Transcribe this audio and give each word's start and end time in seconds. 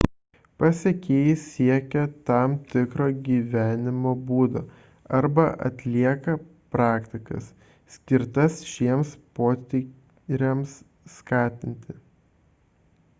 pasekėjai 0.61 1.33
siekia 1.41 2.05
tam 2.29 2.55
tikro 2.71 3.09
gyvenimo 3.27 4.13
būdo 4.31 4.63
arba 5.19 5.45
atlieka 5.69 6.35
praktikas 6.77 7.53
skirtas 7.99 8.57
šiems 8.73 9.15
potyriams 9.41 10.77
skatinti 11.21 11.99